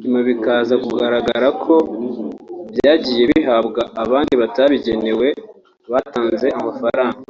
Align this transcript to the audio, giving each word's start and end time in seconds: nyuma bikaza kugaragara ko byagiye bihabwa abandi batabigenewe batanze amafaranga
nyuma 0.00 0.20
bikaza 0.28 0.74
kugaragara 0.84 1.48
ko 1.62 1.74
byagiye 2.72 3.22
bihabwa 3.32 3.82
abandi 4.02 4.32
batabigenewe 4.40 5.26
batanze 5.92 6.46
amafaranga 6.58 7.22